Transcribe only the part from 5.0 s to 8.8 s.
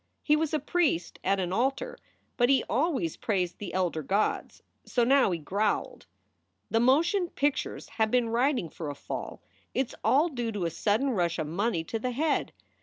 now he growled. "The motion pictures have been riding